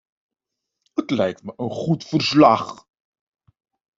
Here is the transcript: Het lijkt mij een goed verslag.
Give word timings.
Het 0.93 1.09
lijkt 1.09 1.43
mij 1.43 1.53
een 1.57 1.69
goed 1.69 2.05
verslag. 2.05 2.87